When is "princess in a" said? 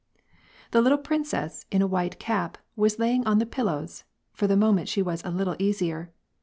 0.97-1.87